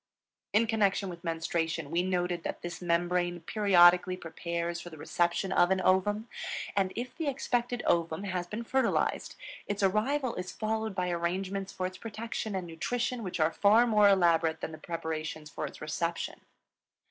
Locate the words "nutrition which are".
12.65-13.53